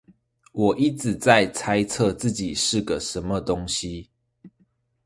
[0.51, 4.09] 我一直在猜測自己是個什麼東西